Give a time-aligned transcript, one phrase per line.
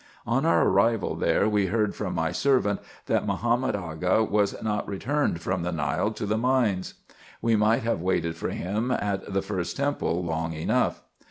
[0.25, 5.41] On our arrival there, we heard from my servant, that Mahomet Aga was not returned
[5.41, 6.95] from the Nile to the mines.
[7.39, 11.03] We might have waited for him at the first temple long enough.